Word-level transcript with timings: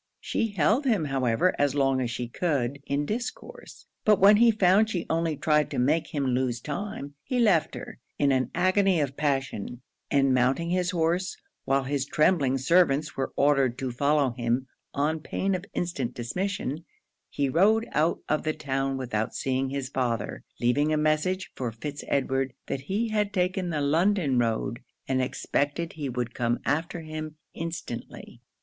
She 0.19 0.47
held 0.47 0.85
him, 0.85 1.05
however, 1.05 1.53
as 1.59 1.75
long 1.75 2.01
as 2.01 2.09
she 2.09 2.27
could, 2.27 2.79
in 2.87 3.05
discourse. 3.05 3.85
But 4.03 4.19
when 4.19 4.37
he 4.37 4.49
found 4.49 4.89
she 4.89 5.05
only 5.11 5.37
tried 5.37 5.69
to 5.69 5.77
make 5.77 6.07
him 6.07 6.25
lose 6.25 6.59
time, 6.59 7.13
he 7.21 7.37
left 7.39 7.75
her, 7.75 7.99
in 8.17 8.31
an 8.31 8.49
agony 8.55 8.99
of 8.99 9.15
passion, 9.15 9.83
and 10.09 10.33
mounting 10.33 10.71
his 10.71 10.89
horse, 10.89 11.37
while 11.65 11.83
his 11.83 12.07
trembling 12.07 12.57
servants 12.57 13.15
were 13.15 13.31
ordered 13.35 13.77
to 13.77 13.91
follow 13.91 14.31
him 14.31 14.65
on 14.91 15.19
pain 15.19 15.53
of 15.53 15.65
instant 15.75 16.15
dismission, 16.15 16.83
he 17.29 17.47
rode 17.47 17.87
out 17.91 18.21
of 18.27 18.41
the 18.41 18.53
town 18.53 18.97
without 18.97 19.35
seeing 19.35 19.69
his 19.69 19.87
father, 19.87 20.43
leaving 20.59 20.91
a 20.91 20.97
message 20.97 21.51
for 21.53 21.71
Fitz 21.71 22.03
Edward 22.07 22.53
that 22.65 22.81
he 22.81 23.09
had 23.09 23.31
taken 23.31 23.69
the 23.69 23.81
London 23.81 24.39
road, 24.39 24.79
and 25.07 25.21
expected 25.21 25.93
he 25.93 26.09
would 26.09 26.33
come 26.33 26.57
after 26.65 27.01
him 27.01 27.35
instantly. 27.53 28.41